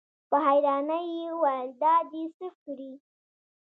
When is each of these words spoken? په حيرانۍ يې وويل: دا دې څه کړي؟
په 0.29 0.37
حيرانۍ 0.45 1.05
يې 1.19 1.27
وويل: 1.33 1.69
دا 1.81 1.95
دې 2.11 2.23
څه 2.37 2.47
کړي؟ 2.61 2.91